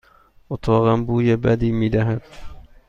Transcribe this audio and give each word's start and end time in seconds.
اتاقم 0.49 1.05
بوی 1.05 1.35
بدی 1.35 1.71
می 1.71 1.89
دهد. 1.89 2.21